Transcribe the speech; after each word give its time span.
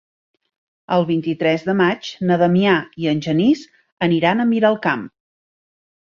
El 0.95 1.03
vint-i-tres 1.09 1.65
de 1.67 1.75
maig 1.81 2.09
na 2.29 2.37
Damià 2.41 2.73
i 3.03 3.09
en 3.11 3.21
Genís 3.25 3.61
aniran 4.07 4.41
a 4.41 4.47
Miralcamp. 4.55 5.05